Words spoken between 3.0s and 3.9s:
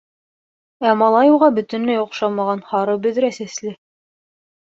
бөҙрә сәсле.